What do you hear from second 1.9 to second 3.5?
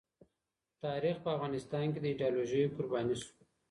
کې د ایډیالوژیو قرباني سو.